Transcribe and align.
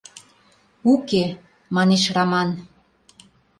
—Уке,— 0.91 1.23
манеш 1.75 2.03
Раман. 2.15 2.49